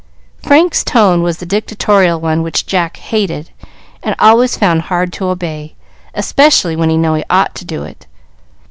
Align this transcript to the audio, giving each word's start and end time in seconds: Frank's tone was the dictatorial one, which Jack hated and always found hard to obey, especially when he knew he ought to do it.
Frank's 0.41 0.83
tone 0.83 1.21
was 1.21 1.37
the 1.37 1.45
dictatorial 1.45 2.19
one, 2.19 2.41
which 2.41 2.65
Jack 2.65 2.97
hated 2.97 3.51
and 4.01 4.15
always 4.17 4.57
found 4.57 4.81
hard 4.81 5.13
to 5.13 5.27
obey, 5.27 5.75
especially 6.15 6.75
when 6.75 6.89
he 6.89 6.97
knew 6.97 7.13
he 7.13 7.23
ought 7.29 7.53
to 7.53 7.65
do 7.65 7.83
it. 7.83 8.07